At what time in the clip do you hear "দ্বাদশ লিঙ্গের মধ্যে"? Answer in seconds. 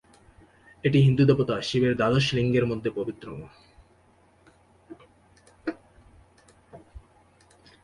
1.97-2.89